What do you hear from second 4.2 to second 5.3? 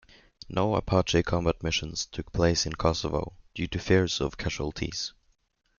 casualties.